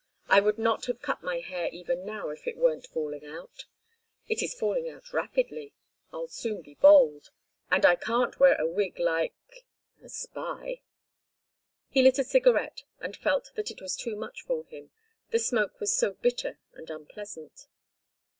[0.29, 3.65] I would not have cut my hair even now if it weren't falling out.
[4.27, 5.75] It is falling out rapidly.
[6.11, 7.29] I'll soon be bald.
[7.69, 10.81] And I can't wear a wig like—a spy."
[11.89, 15.95] He lit a cigarette and felt that it was too much for him—the smoke was
[15.95, 17.67] so bitter and unpleasant.